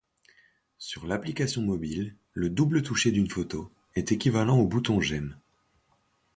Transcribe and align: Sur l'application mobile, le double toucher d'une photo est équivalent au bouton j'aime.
Sur 0.79 1.05
l'application 1.05 1.61
mobile, 1.61 2.15
le 2.33 2.49
double 2.49 2.81
toucher 2.81 3.11
d'une 3.11 3.29
photo 3.29 3.71
est 3.93 4.11
équivalent 4.11 4.57
au 4.57 4.65
bouton 4.65 4.99
j'aime. 4.99 5.37